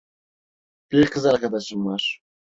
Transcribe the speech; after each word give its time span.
Bir 0.91 1.07
kız 1.07 1.25
arkadaşım 1.25 1.85
var. 1.85 2.19